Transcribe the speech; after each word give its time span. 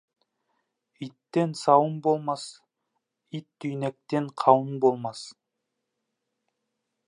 Иттен 1.07 1.51
сауын 1.63 1.93
болмас, 2.07 2.45
иттүйнектен 3.41 4.25
қауын 4.45 4.73
болмас. 4.87 5.21